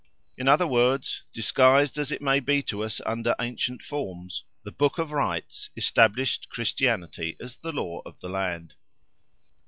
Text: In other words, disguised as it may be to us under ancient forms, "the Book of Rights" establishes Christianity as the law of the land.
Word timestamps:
In 0.35 0.47
other 0.47 0.65
words, 0.65 1.21
disguised 1.31 1.99
as 1.99 2.11
it 2.11 2.23
may 2.23 2.39
be 2.39 2.63
to 2.63 2.83
us 2.83 3.01
under 3.05 3.35
ancient 3.39 3.83
forms, 3.83 4.43
"the 4.63 4.71
Book 4.71 4.97
of 4.97 5.11
Rights" 5.11 5.69
establishes 5.77 6.39
Christianity 6.49 7.37
as 7.39 7.57
the 7.57 7.71
law 7.71 8.01
of 8.03 8.19
the 8.19 8.29
land. 8.29 8.73